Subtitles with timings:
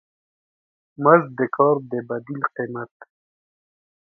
[1.03, 3.07] مزد د کار د بدیل قیمت دی.